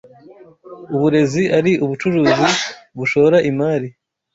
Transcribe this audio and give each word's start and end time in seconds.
uburezi 0.95 1.43
ari 1.57 1.71
ubucuruzi 1.83 2.45
bushora 2.97 3.37
imari 3.49 3.87